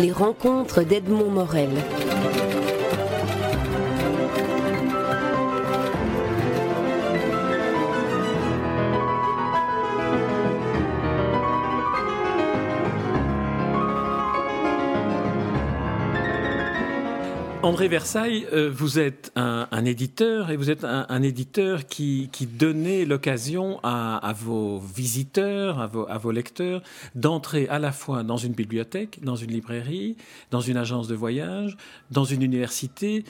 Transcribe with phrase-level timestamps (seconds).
[0.00, 1.70] Les rencontres d'Edmond Morel.
[17.64, 22.28] André Versailles, euh, vous êtes un, éditeur et vous êtes un, éditeur qui,
[22.58, 26.82] donnait l'occasion à, vos visiteurs, à vos lecteurs,
[27.14, 30.16] d'entrer à la fois dans une bibliothèque, dans une librairie,
[30.50, 31.76] dans une agence de voyage,
[32.10, 33.24] dans une université,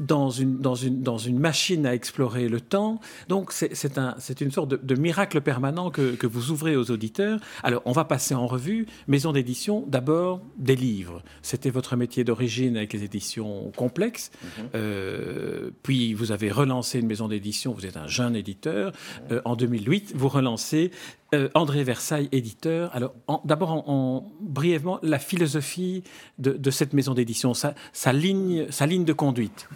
[0.00, 3.00] dans une, dans, une, dans une machine à explorer le temps.
[3.28, 7.40] Donc c'est un, une sorte de, miracle permanent que, que, vous ouvrez aux auditeurs.
[7.62, 8.86] Alors on va passer en revue.
[9.06, 11.22] Maison d'édition, d'abord des livres.
[11.42, 14.30] C'était votre métier d'origine avec les éditions complexes.
[14.42, 14.68] Mhm.
[14.74, 18.92] euh, puis vous avez relancé une maison d'édition, vous êtes un jeune éditeur.
[19.30, 20.90] Euh, en 2008, vous relancez
[21.34, 22.90] euh, André Versailles, éditeur.
[22.94, 26.02] Alors, d'abord, en, brièvement, la philosophie
[26.38, 27.74] de, cette maison d'édition, sa,
[28.12, 29.68] ligne, sa ligne de conduite.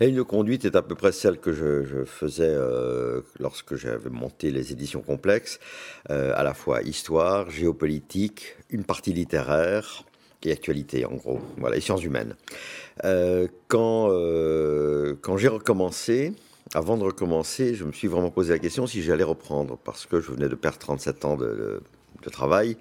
[0.00, 4.10] La ligne de conduite est à peu près celle que je, faisais euh, lorsque j'avais
[4.10, 5.60] monté les éditions complexes,
[6.10, 10.04] euh, à la fois histoire, géopolitique, une partie littéraire
[10.42, 12.34] et actualité, en gros, voilà, les sciences humaines.
[13.68, 14.10] quand
[15.22, 16.34] quand j'ai recommencé,
[16.74, 20.20] avant de recommencer, je me suis vraiment posé la question si j'allais reprendre, parce que
[20.20, 21.80] je venais de perdre 37 ans de,
[22.32, 22.78] travail.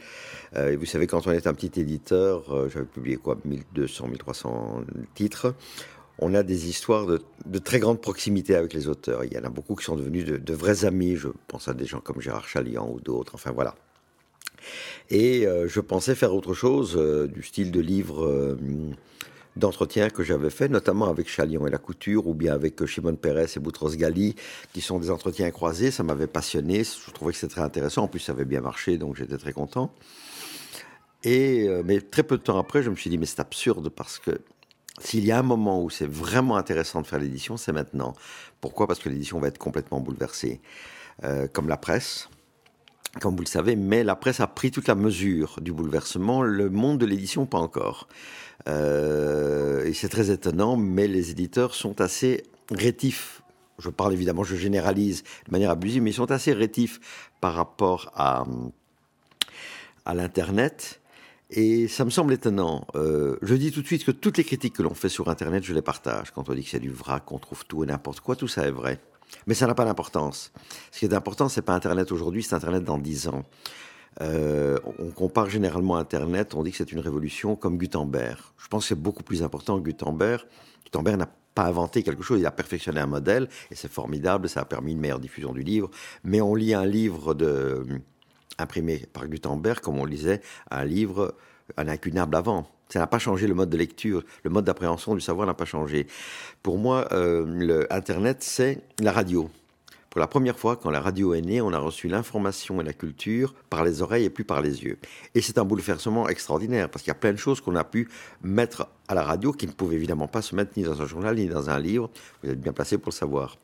[0.55, 4.07] Euh, et vous savez, quand on est un petit éditeur, euh, j'avais publié quoi 1200,
[4.07, 5.53] 1300 titres.
[6.17, 9.25] On a des histoires de, très grande proximité avec les auteurs.
[9.25, 11.17] Il y en a beaucoup qui sont devenus de, vrais amis.
[11.17, 13.35] Je pense à des gens comme Gérard Chalian ou d'autres.
[13.35, 13.75] Enfin voilà.
[15.09, 16.95] Et euh, je pensais faire autre chose,
[17.27, 18.55] du style de livre
[19.55, 23.55] d'entretiens que j'avais fait, notamment avec Chalion et la Couture, ou bien avec Shimon Peres
[23.55, 24.35] et Boutros Gali,
[24.73, 25.91] qui sont des entretiens croisés.
[25.91, 28.03] Ça m'avait passionné, je trouvais que c'était très intéressant.
[28.03, 29.93] En plus, ça avait bien marché, donc j'étais très content.
[31.23, 33.89] Et, euh, mais très peu de temps après, je me suis dit, mais c'est absurde
[33.89, 34.41] parce que
[34.99, 38.13] s'il y a un moment où c'est vraiment intéressant de faire l'édition, c'est maintenant.
[38.61, 38.87] Pourquoi?
[38.87, 40.61] Parce que l'édition va être complètement bouleversée.
[41.23, 42.29] Euh, comme la presse,
[43.21, 46.69] comme vous le savez, mais la presse a pris toute la mesure du bouleversement, le
[46.69, 48.07] monde de l'édition pas encore.
[48.67, 53.41] Euh, et c'est très étonnant, mais les éditeurs sont assez rétifs.
[53.79, 58.11] Je parle évidemment, je généralise de manière abusive, mais ils sont assez rétifs par rapport
[58.15, 58.45] à,
[60.05, 61.01] à l'Internet.
[61.55, 62.87] Et ça me semble étonnant.
[62.95, 65.63] Euh, je dis tout de suite que toutes les critiques que l'on fait sur Internet,
[65.63, 66.31] je les partage.
[66.31, 68.65] Quand on dit que c'est du vrac, qu'on trouve tout et n'importe quoi, tout ça
[68.65, 68.99] est vrai.
[69.47, 70.51] Mais ça n'a pas d'importance.
[70.91, 73.43] Ce qui est important, c'est pas Internet aujourd'hui, c'est Internet dans dix ans.
[74.21, 78.37] Euh, on compare généralement Internet, on dit que c'est une révolution comme Gutenberg.
[78.57, 80.41] Je pense que c'est beaucoup plus important que Gutenberg.
[80.85, 84.61] Gutenberg n'a pas inventé quelque chose, il a perfectionné un modèle, et c'est formidable, ça
[84.61, 85.89] a permis une meilleure diffusion du livre.
[86.23, 87.35] Mais on lit un livre
[88.59, 91.35] imprimé par Gutenberg comme on lisait un livre,
[91.77, 92.67] un incunable avant.
[92.93, 95.65] Ça n'a pas changé le mode de lecture, le mode d'appréhension du savoir n'a pas
[95.65, 96.05] changé.
[96.61, 99.49] Pour moi, euh, Internet, c'est la radio.
[100.11, 102.93] Pour la première fois, quand la radio est née, on a reçu l'information et la
[102.93, 104.99] culture par les oreilles et plus par les yeux.
[105.33, 108.09] Et c'est un bouleversement extraordinaire, parce qu'il y a plein de choses qu'on a pu
[108.43, 111.35] mettre à la radio qui ne pouvaient évidemment pas se mettre ni dans un journal
[111.35, 112.11] ni dans un livre.
[112.43, 113.57] Vous êtes bien placé pour le savoir.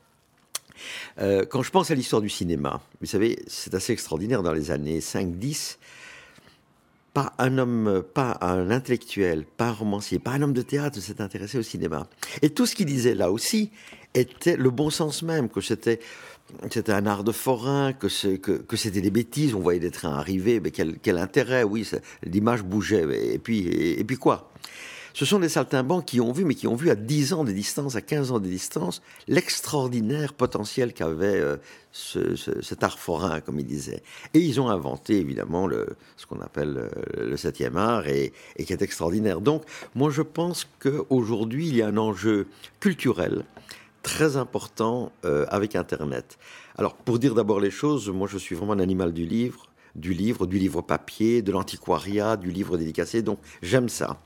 [1.20, 4.72] Euh, quand je pense à l'histoire du cinéma, vous savez, c'est assez extraordinaire dans les
[4.72, 5.76] années 5-10
[7.12, 11.20] pas un homme, pas un intellectuel, pas un romancier, pas un homme de théâtre s'est
[11.20, 12.08] intéressé au cinéma.
[12.42, 13.70] Et tout ce qu'il disait là aussi
[14.14, 16.00] était le bon sens même, que c'était
[16.70, 20.70] c'était un art de forain, que, c'était des bêtises, on voyait des trains arriver, mais
[20.70, 21.88] quel, quel intérêt, oui,
[22.24, 24.50] l'image bougeait, et puis, et puis quoi?
[25.14, 27.52] Ce sont des saltimbanques qui ont vu, mais qui ont vu à 10 ans de
[27.52, 31.56] distance, à 15 ans de distance, l'extraordinaire potentiel qu'avait euh,
[31.92, 34.02] cet art forain, comme il disait.
[34.34, 35.68] Et ils ont inventé, évidemment,
[36.16, 39.40] ce qu'on appelle euh, le, septième art, et, qui est extraordinaire.
[39.40, 42.46] Donc, moi, je pense qu'aujourd'hui, il y a un enjeu
[42.78, 43.44] culturel
[44.02, 46.38] très important euh, avec Internet.
[46.76, 50.12] Alors, pour dire d'abord les choses, moi, je suis vraiment un animal du livre du
[50.12, 53.22] livre, du livre papier, de l'antiquariat, du livre dédicacé.
[53.22, 54.20] Donc j'aime ça.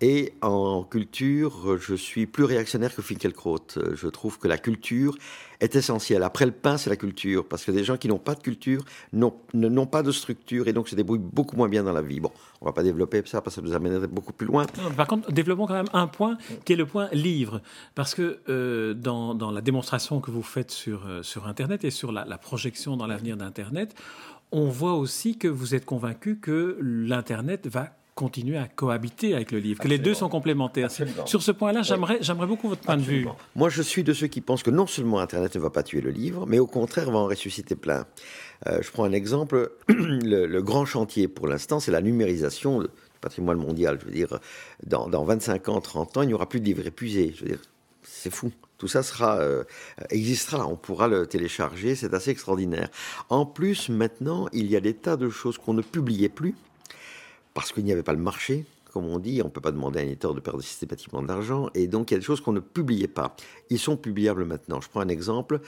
[0.00, 3.78] Et en culture, je suis plus réactionnaire que Finkielkraut.
[3.94, 5.16] Je trouve que la culture
[5.60, 6.22] est essentielle.
[6.22, 7.46] Après le pain, c'est la culture.
[7.46, 10.88] Parce que des gens qui n'ont pas de culture n'ont pas de structure et donc
[10.88, 12.20] se débrouillent beaucoup moins bien dans la vie.
[12.20, 14.66] Bon, on va pas développer ça parce que ça nous amènerait beaucoup plus loin.
[14.96, 17.62] par contre, développons quand même un point qui est le point livre.
[17.94, 22.10] Parce que euh, dans, la démonstration que vous faites sur, euh, sur Internet et sur
[22.10, 23.94] la, la projection dans l'avenir d'Internet,
[24.52, 29.58] on voit aussi que vous êtes convaincu que l'Internet va continuer à cohabiter avec le
[29.58, 30.90] livre, que les deux sont complémentaires.
[31.26, 33.26] Sur ce point-là, j'aimerais, j'aimerais beaucoup votre point de vue.
[33.56, 36.00] Moi, je suis de ceux qui pensent que non seulement Internet ne va pas tuer
[36.00, 38.06] le livre, mais au contraire va en ressusciter plein.
[38.66, 39.72] Euh, je prends un exemple.
[39.88, 42.86] Le, grand chantier pour l'instant, c'est la numérisation
[43.20, 43.98] patrimoine mondial.
[44.00, 44.38] Je veux dire,
[44.86, 47.32] dans, dans 25 ans, 30 ans, il n'y aura plus de livres épuisés.
[47.34, 47.60] Je veux dire,
[48.02, 48.52] c'est fou.
[48.78, 49.64] Tout ça sera, euh,
[50.10, 52.88] existera, on pourra le télécharger, c'est assez extraordinaire.
[53.28, 56.54] En plus, maintenant, il y a des tas de choses qu'on ne publiait plus,
[57.54, 59.98] parce qu'il n'y avait pas le marché, comme on dit, on ne peut pas demander
[59.98, 62.40] à un éditeur de perdre systématiquement de l'argent, et donc il y a des choses
[62.40, 63.34] qu'on ne publiait pas.
[63.68, 64.80] Ils sont publiables maintenant.
[64.80, 65.58] Je prends un exemple,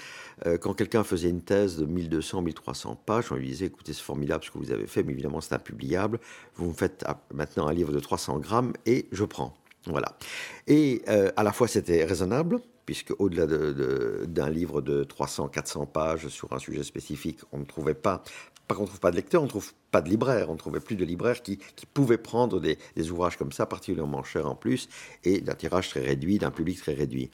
[0.46, 4.02] euh, quand quelqu'un faisait une thèse de 1200, 1300 pages, on lui disait, écoutez, c'est
[4.02, 6.20] formidable ce que vous avez fait, mais évidemment c'est impubliable,
[6.54, 9.56] vous me faites ah, maintenant un livre de 300 grammes, et je prends.
[9.86, 10.16] Voilà.
[10.68, 16.52] Et euh, à la fois c'était raisonnable, puisque au-delà d'un livre de 300-400 pages sur
[16.52, 18.22] un sujet spécifique, on ne trouvait pas,
[18.66, 20.58] pas qu'on ne trouve pas de lecteur, on ne trouve pas de libraire, on ne
[20.58, 21.58] trouvait plus de libraires qui,
[21.94, 22.78] pouvaient prendre des,
[23.10, 24.88] ouvrages comme ça, particulièrement chers en plus,
[25.24, 27.30] et d'un tirage très réduit, d'un public très réduit.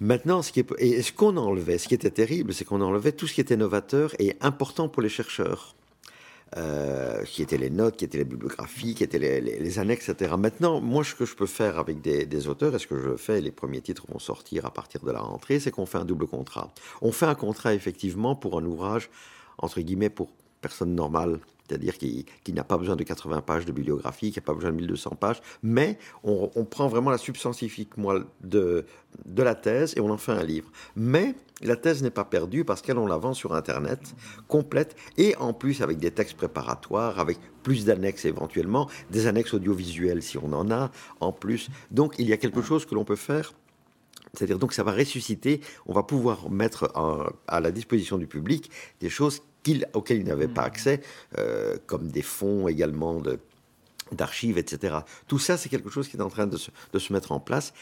[0.00, 3.26] Maintenant, ce qui est, ce qu'on enlevait, ce qui était terrible, c'est qu'on enlevait tout
[3.26, 5.74] ce qui était novateur et important pour les chercheurs.
[6.56, 10.36] Euh, qui étaient les notes, qui étaient les bibliographies, qui étaient les, annexes, etc.
[10.38, 13.40] Maintenant, moi, ce que je peux faire avec des, auteurs, et ce que je fais,
[13.40, 16.28] les premiers titres vont sortir à partir de la rentrée, c'est qu'on fait un double
[16.28, 16.72] contrat.
[17.02, 19.10] On fait un contrat, effectivement, pour un ouvrage,
[19.58, 20.30] entre guillemets, pour
[20.60, 21.38] personne normale,
[21.68, 24.76] c'est-à-dire qui, n'a pas besoin de 80 pages de bibliographie, qui n'a pas besoin de
[24.76, 27.90] 1200 pages, mais on, prend vraiment la substantifique
[28.42, 28.86] de,
[29.24, 30.70] de la thèse et on en fait un livre.
[30.94, 34.14] Mais la thèse n'est pas perdue parce qu'elle, on la vend sur Internet,
[34.48, 40.22] complète, et en plus avec des textes préparatoires, avec plus d'annexes éventuellement, des annexes audiovisuelles
[40.22, 41.68] si on en a, en plus.
[41.90, 43.52] Donc il y a quelque chose que l'on peut faire
[44.36, 46.92] c'est-à-dire donc ça va ressusciter, on va pouvoir mettre
[47.46, 49.42] à la disposition du public des choses
[49.94, 50.66] auxquels ils n'avaient pas mmh.
[50.66, 51.00] accès,
[51.38, 53.20] euh, comme des fonds également
[54.12, 54.98] d'archives, etc.
[55.26, 57.72] Tout ça, c'est quelque chose qui est en train de se, mettre en place,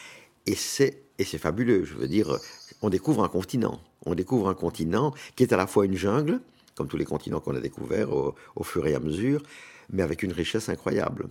[0.46, 1.84] et c'est fabuleux.
[1.84, 2.38] Je veux dire,
[2.82, 3.80] on découvre un continent.
[4.06, 6.40] On découvre un continent qui est à la fois une jungle,
[6.74, 9.42] comme tous les continents qu'on a découverts au, fur et à mesure,
[9.90, 11.28] mais avec une richesse incroyable.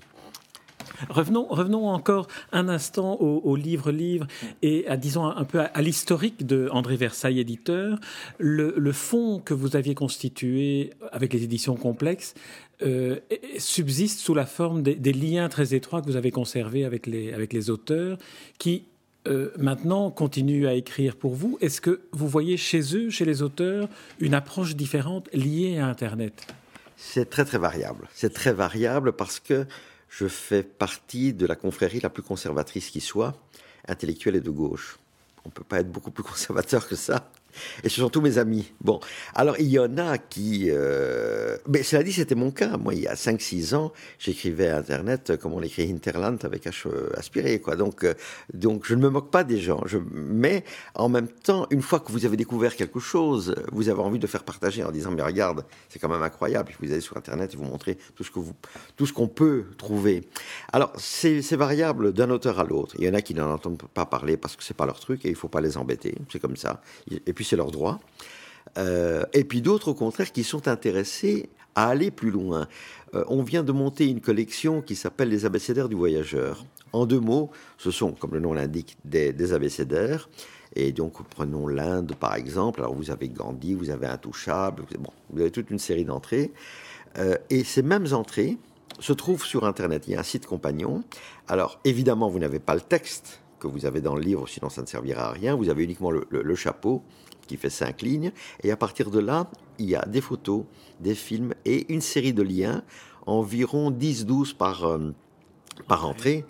[1.10, 4.28] Revenons, revenons encore un instant au, livre-livre
[4.62, 8.00] et à, disons, un peu à, l'historique de André Versailles, éditeur.
[8.38, 12.34] Le, le fonds que vous aviez constitué avec les éditions complexes
[12.82, 13.20] euh,
[13.60, 17.54] subsiste sous la forme des, liens très étroits que vous avez conservés avec les, avec
[17.54, 18.18] les auteurs
[18.58, 18.84] qui
[19.28, 21.58] euh, maintenant continuent à écrire pour vous.
[21.62, 23.88] Est-ce que vous voyez chez eux, chez les auteurs,
[24.20, 26.48] une approche différente liée à Internet?
[26.98, 28.10] C'est très très variable.
[28.14, 29.66] C'est très variable parce que
[30.18, 33.34] je fais partie de la confrérie la plus conservatrice qui soit,
[33.88, 35.00] intellectuelle et de gauche.
[35.44, 37.32] On ne peut pas être beaucoup plus conservateur que ça.
[37.84, 38.72] Et ce sont tous mes amis.
[38.82, 39.00] Bon,
[39.34, 40.70] alors il y en a qui...
[40.70, 41.58] Euh...
[41.68, 42.78] Mais cela dit, c'était mon cas.
[42.78, 46.88] Moi, il y a 5-6 ans, j'écrivais à Internet comme on écrit Hinterland avec H
[46.88, 47.60] euh, aspiré.
[47.60, 47.76] Quoi.
[47.76, 48.14] Donc, euh,
[48.54, 49.84] donc je ne me moque pas des gens.
[50.12, 50.64] Mais
[50.96, 54.28] en même temps, une fois que vous avez découvert quelque chose, vous avez envie de
[54.28, 56.70] faire partager en disant, mais regarde, c'est quand même incroyable.
[56.70, 58.54] Puis vous allez sur Internet et vous montrez tout ce que vous,
[58.96, 60.28] tout ce qu'on peut trouver.
[60.72, 62.96] Alors, c'est variable d'un auteur à l'autre.
[63.00, 65.26] Il y en a qui n'en entendent pas parler parce que c'est pas leur truc
[65.26, 66.16] et il faut pas les embêter.
[66.32, 66.82] C'est comme ça.
[67.10, 68.00] Et puis c'est leur droit.
[68.78, 72.68] Euh, et puis d'autres, au contraire, qui sont intéressés à aller plus loin.
[73.16, 76.66] Euh, on vient de monter une collection qui s'appelle les abécédaires du voyageur.
[76.92, 80.30] En deux mots, ce sont, comme le nom l'indique, des, des abécédaires.
[80.76, 82.82] Et donc, prenons l'Inde, par exemple.
[82.82, 86.52] Alors, vous avez Gandhi, vous avez Intouchable, bon, vous avez toute une série d'entrées.
[87.18, 88.58] Euh, et ces mêmes entrées
[89.00, 90.06] se trouvent sur Internet.
[90.08, 91.04] Il y a un site compagnon.
[91.48, 94.82] Alors, évidemment, vous n'avez pas le texte que vous avez dans le livre, sinon ça
[94.82, 95.56] ne servira à rien.
[95.56, 97.02] Vous avez uniquement le, chapeau
[97.48, 98.32] qui fait cinq lignes.
[98.64, 100.64] Et à partir de là, il y a des photos,
[101.00, 102.84] des films et une série de liens,
[103.26, 105.12] environ 10-12 par, euh,
[105.88, 106.46] par entrée.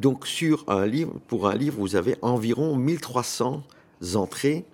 [0.00, 3.62] Donc sur un livre, pour un livre, vous avez environ 1300
[4.14, 4.64] entrées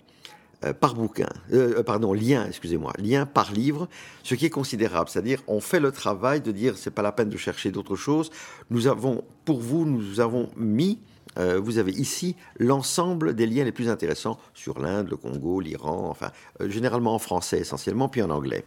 [0.64, 3.88] euh, par bouquin, euh, pardon, lien, excusez-moi, lien par livre,
[4.22, 5.08] ce qui est considérable.
[5.08, 8.30] C'est-à-dire, on fait le travail de dire, c'est pas la peine de chercher d'autres choses.
[8.70, 11.00] Nous avons, pour vous, nous avons mis
[11.38, 16.08] euh, vous avez ici l'ensemble des liens les plus intéressants sur l'Inde, le Congo, l'Iran,
[16.10, 18.64] enfin, euh, généralement en français essentiellement, puis en anglais.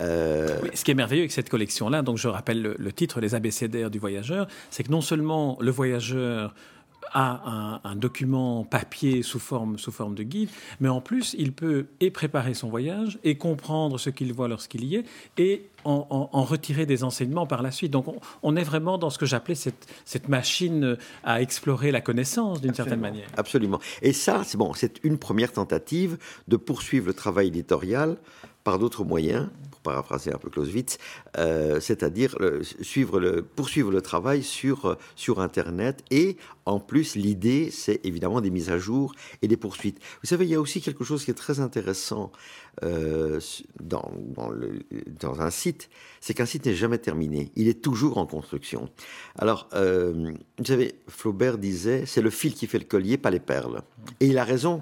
[0.00, 3.90] Euh, ce qui est merveilleux avec cette collection-là, donc je rappelle le, titre, Les abécédaires
[3.90, 6.54] du voyageur, c'est que non seulement le voyageur
[7.12, 10.48] a un, document papier sous forme, sous forme de guide,
[10.80, 14.84] mais en plus, il peut et préparer son voyage et comprendre ce qu'il voit lorsqu'il
[14.84, 15.04] y est
[15.36, 17.90] et en, retirer des enseignements par la suite.
[17.90, 18.06] Donc,
[18.42, 22.74] on, est vraiment dans ce que j'appelais cette, cette, machine à explorer la connaissance d'une
[22.74, 23.28] certaine manière.
[23.36, 23.80] Absolument.
[24.02, 28.16] Et ça, c'est bon, c'est une première tentative de poursuivre le travail éditorial
[28.64, 30.98] par d'autres moyens, pour paraphraser un peu Clausewitz,
[31.38, 32.36] euh, c'est-à-dire
[32.80, 36.04] suivre le, poursuivre le travail sur, euh, sur Internet.
[36.10, 39.98] Et en plus, l'idée, c'est évidemment des mises à jour et des poursuites.
[40.22, 42.30] Vous savez, il y a aussi quelque chose qui est très intéressant
[42.82, 43.38] euh,
[43.80, 47.52] dans, un site, c'est qu'un site n'est jamais terminé.
[47.54, 48.88] Il est toujours en construction.
[49.36, 53.40] Alors, euh, vous savez, Flaubert disait, c'est le fil qui fait le collier, pas les
[53.40, 53.82] perles.
[54.20, 54.80] Et il a raison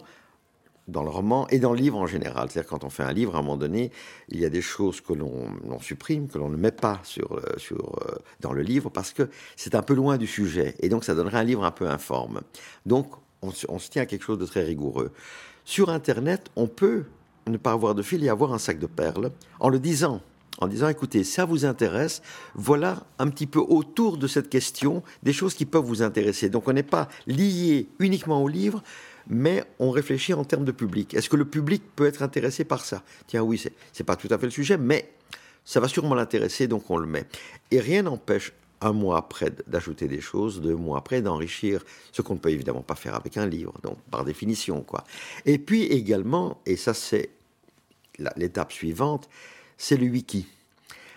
[0.87, 2.50] dans le roman et dans le livre en général.
[2.50, 3.90] C'est-à-dire quand on fait un livre, à un moment donné,
[4.28, 7.76] il y a des choses que l'on supprime, que l'on ne met pas euh,
[8.40, 10.75] dans le livre parce que c'est un peu loin du sujet.
[10.80, 12.40] Et donc ça donnerait un livre un peu informe.
[12.87, 15.12] Donc on, on se tient à quelque chose de très rigoureux.
[15.64, 17.04] Sur Internet, on peut
[17.47, 20.20] ne pas avoir de fil et avoir un sac de perles en le disant
[20.59, 22.20] en disant écoutez, ça vous intéresse,
[22.54, 26.50] voilà un petit peu autour de cette question des choses qui peuvent vous intéresser.
[26.50, 28.82] Donc on n'est pas lié uniquement au livre,
[29.26, 31.14] mais on réfléchit en termes de public.
[31.14, 33.02] Est-ce que le public peut être intéressé par ça?
[33.26, 35.11] Tiens, oui, c'est n'est pas tout à fait le sujet, mais
[35.64, 37.26] ça va sûrement l'intéresser, donc on le met.
[37.70, 42.34] Et rien n'empêche un mois après d'ajouter des choses, deux mois après d'enrichir ce qu'on
[42.34, 45.04] ne peut évidemment pas faire avec un livre, donc par définition quoi.
[45.46, 47.30] Et puis également, et ça c'est
[48.37, 49.28] l'étape suivante,
[49.76, 50.46] c'est le wiki.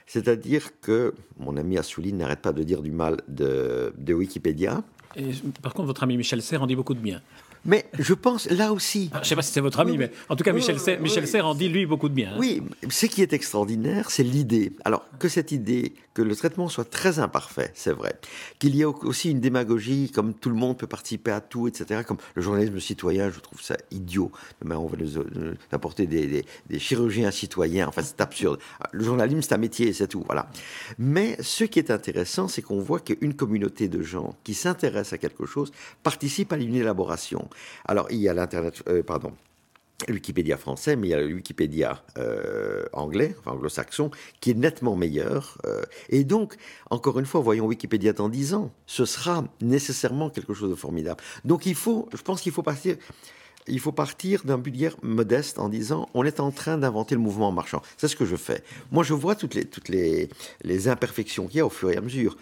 [0.06, 4.84] C'est-à-dire que mon ami Assouline n'arrête pas de dire du mal de, de Wikipédia.
[5.16, 7.22] Et, par contre, votre ami Michel Serres en dit beaucoup de bien.
[7.66, 9.10] Mais je pense, là aussi.
[9.14, 11.00] Ah, je ne sais pas si c'est votre ami, mais en tout cas, Michel, Serres,
[11.00, 12.34] Michel Serres en dit, lui, beaucoup de bien.
[12.34, 12.38] Hein.
[12.38, 14.74] Oui, ce qui est extraordinaire, c'est l'idée.
[14.84, 18.20] Alors, que cette idée, que le traitement soit très imparfait, c'est vrai.
[18.60, 22.04] Qu'il y ait aussi une démagogie, comme tout le monde peut participer à tout, etc.
[22.06, 24.32] Comme le journalisme citoyen, je trouve ça idiot.
[24.64, 25.18] Mais on va nous,
[25.72, 26.46] apporter des,
[26.78, 27.88] chirurgiens citoyens.
[27.88, 28.60] Enfin, c'est absurde.
[28.92, 30.24] Le journalisme, c'est un métier, c'est tout.
[30.26, 30.50] Voilà.
[31.00, 35.18] Mais ce qui est intéressant, c'est qu'on voit qu'une communauté de gens qui s'intéressent à
[35.18, 35.72] quelque chose
[36.04, 37.50] participe à une élaboration.
[37.86, 39.34] Alors, il y a l'Internet, euh, pardon,
[40.10, 44.96] Wikipédia français, mais il y a le Wikipédia euh, anglais, enfin anglo-saxon, qui est nettement
[44.96, 45.58] meilleur.
[45.66, 46.56] Euh, et donc,
[46.90, 51.22] encore une fois, voyons Wikipédia dans 10 ans, ce sera nécessairement quelque chose de formidable.
[51.46, 52.96] Donc, il faut, je pense qu'il faut partir.
[53.68, 57.48] Il faut partir d'un budget modeste en disant on est en train d'inventer le mouvement
[57.48, 57.82] en marchant.
[57.96, 58.62] C'est ce que je fais.
[58.92, 59.56] Moi, je vois toutes
[59.88, 60.30] les,
[60.64, 62.36] les imperfections qu'il y a au fur et à mesure.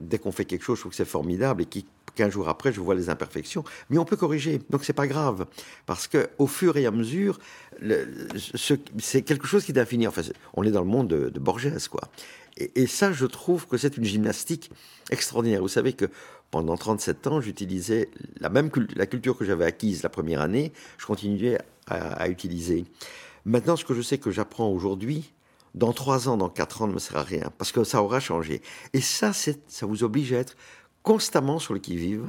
[0.00, 2.72] Dès qu'on fait quelque chose, je trouve que c'est formidable et qui qu'un jour après,
[2.72, 3.62] je vois les imperfections.
[3.90, 5.46] Mais on peut corriger, donc c'est pas grave.
[5.86, 7.38] Parce que au fur et à mesure,
[8.98, 10.08] c'est quelque chose qui est infini.
[10.08, 10.22] Enfin,
[10.54, 12.02] on est dans le monde de, Borges, quoi.
[12.56, 14.70] Et, ça, je trouve que c'est une gymnastique
[15.10, 15.60] extraordinaire.
[15.60, 16.06] Vous savez que
[16.50, 18.08] pendant 37 ans, j'utilisais
[18.40, 22.86] la même la culture que j'avais acquise la première année, je continuais à, à utiliser.
[23.44, 25.32] Maintenant, ce que je sais que j'apprends aujourd'hui,
[25.74, 28.18] dans trois ans, dans quatre ans, ne me sert à rien, parce que ça aura
[28.18, 28.62] changé.
[28.94, 30.56] Et ça, ça vous oblige à être
[31.06, 32.24] constamment sur le qui-vive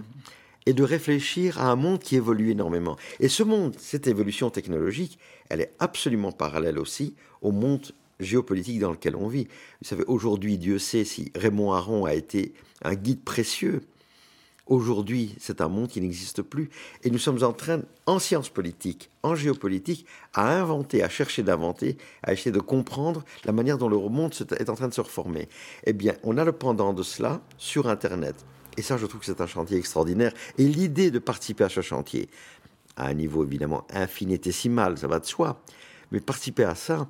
[0.68, 2.96] et de réfléchir à un monde qui évolue énormément.
[3.20, 5.18] Et ce monde, cette évolution technologique,
[5.50, 7.88] elle est absolument parallèle aussi au monde
[8.20, 9.48] géopolitique dans lequel on vit.
[9.82, 12.54] Vous savez, aujourd'hui, Dieu sait si Raymond Aron a été
[12.84, 13.82] un guide précieux
[14.68, 16.70] Aujourd'hui, c'est un monde qui n'existe plus.
[17.04, 21.98] Et nous sommes en train, en sciences politiques, en géopolitique, à inventer, à chercher d'inventer,
[22.22, 25.48] à essayer de comprendre la manière dont le monde est en train de se reformer.
[25.86, 28.36] Eh bien, on a le pendant de cela sur Internet.
[28.78, 30.32] Et ça, je trouve que c'est un chantier extraordinaire.
[30.58, 32.30] Et l'idée de participer à ce chantier,
[32.96, 35.62] à un niveau évidemment infinitésimal, ça va de soi,
[36.12, 37.08] mais participer à ça,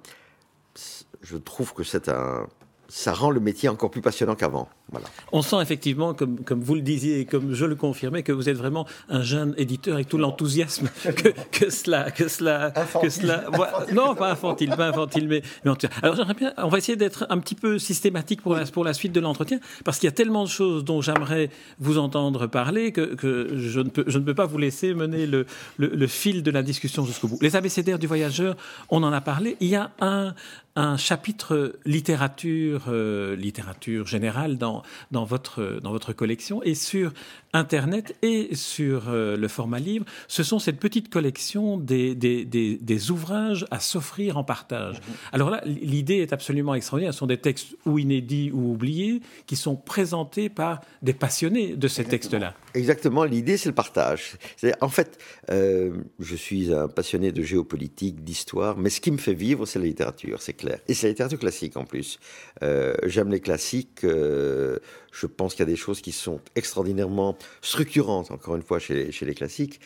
[1.22, 2.48] je trouve que c'est un,
[2.90, 4.70] ça rend le métier encore plus passionnant qu'avant.
[4.92, 5.08] Voilà.
[5.34, 8.48] On sent effectivement, comme, comme, vous le disiez et comme je le confirmais, que vous
[8.48, 13.46] êtes vraiment un jeune éditeur avec tout l'enthousiasme que, que, cela, que cela, que cela.
[13.94, 17.40] Non, pas infantile, pas infantile, mais, mais Alors j'aimerais bien, on va essayer d'être un
[17.40, 20.44] petit peu systématique pour la, pour la suite de l'entretien, parce qu'il y a tellement
[20.46, 24.36] de choses dont j'aimerais vous entendre parler que, que, je, ne peux, je ne peux
[24.36, 25.46] pas vous laisser mener le,
[25.78, 27.38] le, le fil de la discussion jusqu'au bout.
[27.42, 28.56] Les abécédaires du voyageur,
[28.90, 29.58] on en a parlé.
[29.60, 30.34] Il y a un,
[30.78, 36.62] un chapitre littérature, euh, littérature générale dans, votre collection.
[36.62, 37.12] Et sur
[37.58, 43.12] Internet et sur euh, le format livre, ce sont cette petite collection des, des, des,
[43.12, 45.00] ouvrages à s'offrir en partage.
[45.32, 47.14] Alors là, l'idée est absolument extraordinaire.
[47.14, 51.88] Ce sont des textes ou inédits ou oubliés qui sont présentés par des passionnés de
[51.88, 52.54] ces textes-là.
[52.74, 54.38] Exactement, l'idée c'est le partage.
[54.82, 55.18] En fait,
[55.50, 59.80] euh, je suis un passionné de géopolitique, d'histoire, mais ce qui me fait vivre, c'est
[59.80, 60.80] la littérature, c'est clair.
[60.88, 62.20] Et c'est la littérature classique en plus.
[62.62, 64.78] Euh, j'aime les classiques, euh,
[65.12, 69.12] je pense qu'il y a des choses qui sont extraordinairement structurantes, encore une fois, chez
[69.22, 69.80] les, classiques.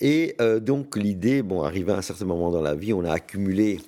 [0.00, 3.80] Et donc l'idée, bon, arrivé à un certain moment dans la vie, on a accumulé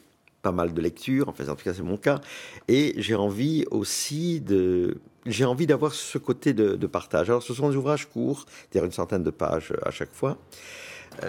[0.43, 2.21] pas mal de lectures, en fait, en tout cas c'est mon cas,
[2.69, 7.31] et j'ai envie aussi de j'ai envie d'avoir ce côté de, partage.
[7.31, 10.37] Alors, ce sont des ouvrages courts, c'est-à-dire une centaine de pages à chaque fois.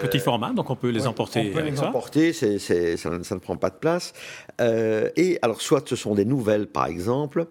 [0.00, 1.50] Petit format, donc on peut les emporter.
[1.50, 4.12] On peut les emporter, ça, ça, ne prend pas de place.
[4.60, 7.46] et alors, soit ce sont des nouvelles, par exemple,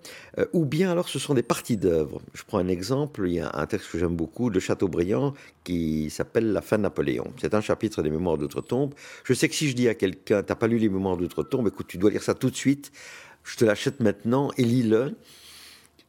[0.53, 2.21] ou bien alors ce sont des parties d'œuvres.
[2.33, 6.09] Je prends un exemple, il y a un texte que j'aime beaucoup de Chateaubriand qui
[6.09, 7.33] s'appelle La fin de Napoléon.
[7.41, 8.93] C'est un chapitre des Mémoires d'outre-tombe.
[9.23, 11.87] Je sais que si je dis à quelqu'un, t'as pas lu les Mémoires d'outre-tombe, écoute,
[11.87, 12.91] tu dois lire ça tout de suite,
[13.43, 15.15] je te l'achète maintenant et lis-le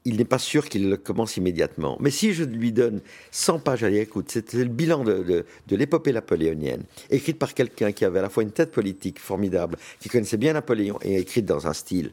[0.06, 1.98] il n'est pas sûr qu'il le commence immédiatement.
[2.00, 3.00] Mais si je lui donne
[3.32, 8.04] 100 pages à lire, écoute, c'était le bilan de, l'épopée napoléonienne, écrite par quelqu'un qui
[8.04, 11.66] avait à la fois une tête politique formidable, qui connaissait bien Napoléon, et écrite dans
[11.66, 12.12] un style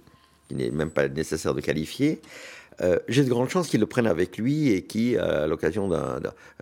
[0.49, 2.19] qui n'est même pas nécessaire de qualifier,
[2.81, 6.19] euh, j'ai de grandes chances qu'il le prenne avec lui et qui, à l'occasion d'un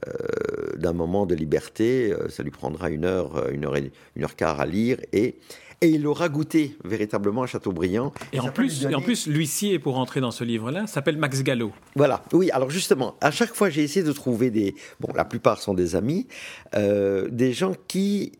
[0.07, 4.35] euh, moment de liberté, euh, ça lui prendra une heure, une heure, et, une heure
[4.35, 5.35] quart à lire et
[5.81, 8.13] et il aura goûté véritablement à Chateaubriand.
[8.33, 11.71] Et, en plus, et en plus, l'huissier pour entrer dans ce livre-là s'appelle Max Gallo.
[11.95, 12.51] Voilà, oui.
[12.51, 15.95] Alors justement, à chaque fois, j'ai essayé de trouver des, bon, la plupart sont des
[15.95, 16.27] amis,
[16.73, 18.33] des gens qui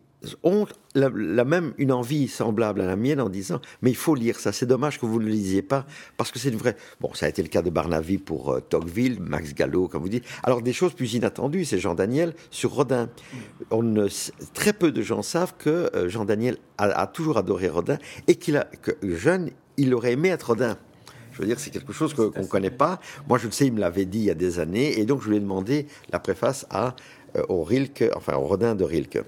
[0.43, 1.09] ont la,
[1.45, 4.65] même une envie semblable à la mienne en disant mais il faut lire ça c'est
[4.65, 5.85] dommage que vous ne le lisiez pas
[6.17, 8.59] parce que c'est une vraie bon ça a été le cas de Barnaby pour euh,
[8.59, 10.25] Tocqueville Max Gallo comme vous dites.
[10.43, 13.09] Alors des choses plus inattendues c'est Jean Daniel sur Rodin.
[13.71, 14.07] On ne,
[14.53, 17.97] très peu de gens savent que euh, Jean Daniel a, toujours adoré Rodin
[18.27, 20.77] et qu'il a que jeune il aurait aimé être Rodin.
[21.31, 22.99] Je veux dire, c'est quelque chose qu'on ne connaît pas.
[23.27, 25.21] Moi, je le sais, il me l'avait dit il y a des années, et donc
[25.21, 26.95] je lui ai demandé la préface à,
[27.35, 29.23] euh, au Rilke, enfin au Rodin de Rilke.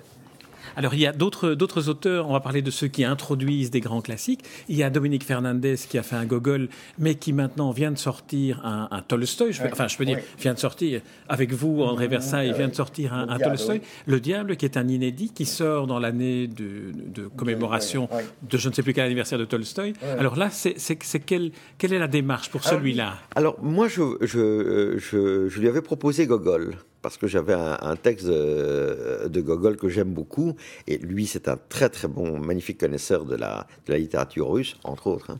[0.75, 4.01] Alors il y a d'autres auteurs, on va parler de ceux qui introduisent des grands
[4.01, 4.43] classiques.
[4.69, 7.97] Il y a Dominique Fernandez qui a fait un Gogol, mais qui maintenant vient de
[7.97, 9.51] sortir un, Tolstoy.
[9.71, 13.37] enfin, je peux dire, vient de sortir avec vous, André Versailles, vient de sortir un,
[13.37, 13.81] Tolstoy.
[14.05, 18.09] Le Diable, qui est un inédit, qui sort dans l'année de, commémoration
[18.49, 19.93] de je ne sais plus quel anniversaire de Tolstoy.
[20.17, 23.15] Alors là, c'est quelle, quelle est la démarche pour celui-là?
[23.35, 29.41] Alors moi, je, je, je lui avais proposé Gogol parce que j'avais un, texte de,
[29.41, 30.55] Gogol que j'aime beaucoup,
[30.87, 34.77] et lui c'est un très très bon, magnifique connaisseur de la, de la littérature russe,
[34.83, 35.29] entre autres.
[35.31, 35.39] Hein.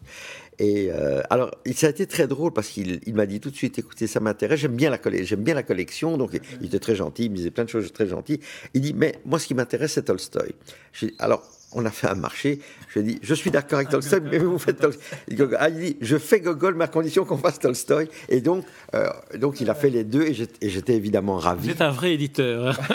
[0.60, 3.80] Et euh, alors, ça a été très drôle parce qu'il m'a dit tout de suite,
[3.80, 5.00] écoutez, ça m'intéresse, j'aime bien la
[5.38, 8.08] bien la collection, donc il était très gentil, il me disait plein de choses très
[8.08, 8.40] gentilles.
[8.74, 10.54] Il dit, mais moi, ce qui m'intéresse, c'est Tolstoy.
[11.18, 11.44] alors,
[11.76, 12.60] on a fait un marché.
[12.90, 15.04] Je lui ai dit, je suis d'accord avec Tolstoy, mais vous faites Tolstoy.
[15.28, 15.38] Il
[15.80, 18.08] dit, je fais Gogol, mais à condition qu'on fasse Tolstoy.
[18.30, 21.68] Et donc, euh, donc il a fait les deux, et j'étais évidemment ravi.
[21.68, 22.80] Vous êtes un vrai éditeur.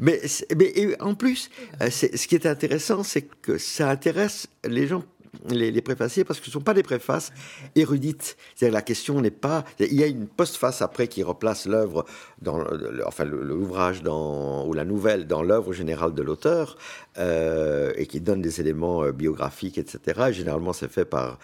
[0.00, 0.20] mais,
[0.56, 5.04] mais en plus, euh, ce qui est intéressant, c'est que ça intéresse les gens
[5.48, 7.32] les, les, préfaciers parce que ce ne sont pas des préfaces
[7.74, 8.36] érudites.
[8.54, 9.64] C'est-à-dire la question n'est pas.
[9.80, 12.04] Il y a une postface après qui replace l'œuvre,
[12.42, 12.64] dans,
[13.06, 16.76] enfin l'ouvrage dans, ou la nouvelle dans l'œuvre générale de l'auteur
[17.18, 20.32] euh, et qui donne des éléments euh, biographiques, etc.
[20.32, 21.38] généralement, c'est fait par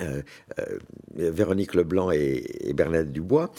[0.00, 0.22] euh,
[1.14, 3.50] Véronique Leblanc et, Bernadette Dubois.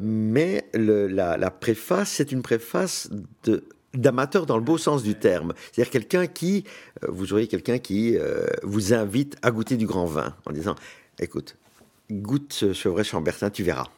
[0.00, 3.08] mais la, la, préface, c'est une préface
[3.44, 3.64] de,
[3.94, 5.52] d'amateur dans le beau sens du terme.
[5.72, 6.64] C'est-à-dire quelqu'un qui,
[7.02, 10.74] euh, vous auriez quelqu'un qui euh, vous invite à goûter du grand vin en disant,
[11.18, 11.56] écoute,
[12.10, 13.88] goûte ce, vrai Chambertin, tu verras.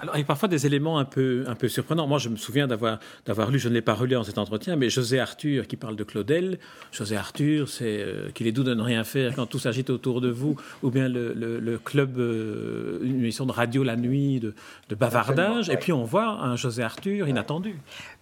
[0.00, 2.06] Alors, il y a parfois des éléments un peu, un peu surprenants.
[2.06, 4.76] Moi, je me souviens d'avoir, d'avoir lu, je ne l'ai pas relu en cet entretien,
[4.76, 6.58] mais José Arthur qui parle de Claudel.
[6.92, 10.20] José Arthur, c'est euh, qu'il est doux de ne rien faire quand tout s'agite autour
[10.20, 14.54] de vous, ou bien le, le, club, une émission de radio la nuit de,
[14.88, 15.70] de bavardage.
[15.70, 17.76] Et puis on voit un José Arthur inattendu.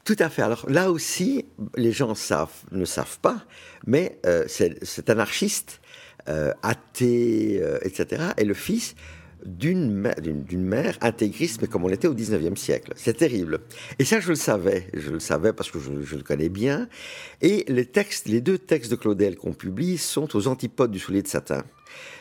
[0.05, 0.43] Tout à fait.
[0.43, 1.47] Alors là aussi,
[1.77, 3.39] les gens savent, ne savent pas,
[3.87, 5.81] mais euh, c'est anarchiste,
[6.29, 8.23] euh, athée, euh, etc.
[8.37, 8.95] Et le fils
[9.45, 12.93] d'une mère, intégriste, mais comme on l'était au 19e siècle.
[12.97, 13.61] C'est terrible.
[13.99, 14.89] Et ça, je le savais.
[14.95, 16.89] Je le savais parce que je, je, le connais bien.
[17.43, 21.23] Et les textes, les deux textes de Claudel qu'on publie sont aux antipodes du soulier
[21.23, 21.65] de satin.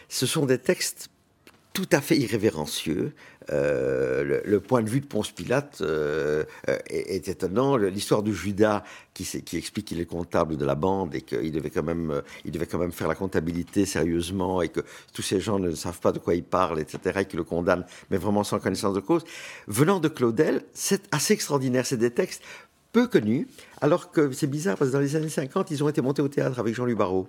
[0.09, 1.09] Ce sont des textes
[1.73, 3.13] tout à fait irrévérencieux.
[3.51, 7.77] Euh, le, point de vue de Ponce Pilate euh, est, étonnant.
[7.77, 11.83] L'histoire de Judas qui, explique qu'il est comptable de la bande et qu'il devait quand
[11.83, 14.81] même, il devait quand même faire la comptabilité sérieusement et que
[15.13, 17.19] tous ces gens ne savent pas de quoi ils parlent, etc.
[17.21, 19.23] et qui le condamnent, mais vraiment sans connaissance de cause.
[19.67, 21.85] Venant de Claudel, c'est assez extraordinaire.
[21.85, 22.43] C'est des textes
[22.91, 23.47] peu connus,
[23.81, 26.27] alors que c'est bizarre parce que dans les années 50, ils ont été montés au
[26.27, 27.27] théâtre avec Jean-Louis Barrault.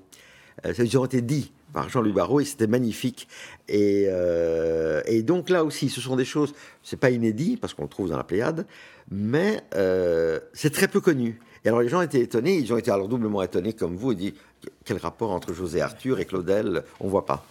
[0.66, 3.28] Euh, ils ont été dit par Jean-Louis Barrault et c'était magnifique.
[3.68, 7.82] Et, euh, et, donc là aussi, ce sont des choses, c'est pas inédit parce qu'on
[7.82, 8.66] le trouve dans la Pléiade,
[9.10, 11.40] mais euh, c'est très peu connu.
[11.64, 14.14] Et alors les gens étaient étonnés, ils ont été alors doublement étonnés comme vous et
[14.14, 14.34] dit
[14.84, 17.44] quel rapport entre José Arthur et Claudel, on voit pas.